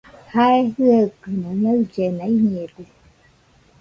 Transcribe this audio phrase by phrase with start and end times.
[0.31, 2.83] Jae jɨaɨkɨno ñaɨllena iñede.